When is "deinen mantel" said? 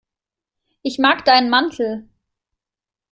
1.25-2.09